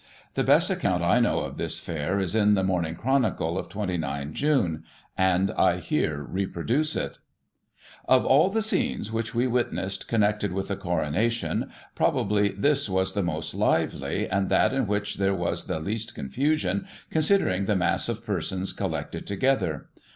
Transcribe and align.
The 0.33 0.43
best 0.43 0.71
account 0.71 1.03
I 1.03 1.19
know 1.19 1.41
of 1.41 1.57
this 1.57 1.79
Fcdr 1.79 2.19
is 2.23 2.33
in 2.33 2.55
The 2.55 2.63
Morning 2.63 2.95
Chronicle 2.95 3.55
of 3.55 3.69
29 3.69 4.33
June, 4.33 4.83
and 5.15 5.51
I 5.51 5.77
here 5.77 6.23
reproduce 6.23 6.95
it:" 6.95 7.19
Of 8.09 8.25
all 8.25 8.49
the 8.49 8.63
scenes 8.63 9.11
which 9.11 9.35
we 9.35 9.45
witnessed, 9.45 10.07
connected 10.07 10.53
with 10.53 10.69
the 10.69 10.75
Coronation, 10.75 11.69
probably 11.93 12.47
this 12.49 12.89
was 12.89 13.13
the 13.13 13.21
most 13.21 13.53
lively, 13.53 14.27
and 14.27 14.49
that 14.49 14.73
in 14.73 14.87
which 14.87 15.17
there 15.17 15.35
was 15.35 15.65
the 15.65 15.79
least 15.79 16.15
confusion, 16.15 16.87
considering 17.11 17.65
the 17.65 17.75
mass 17.75 18.09
of 18.09 18.25
persons 18.25 18.73
collected 18.73 19.27
together. 19.27 19.89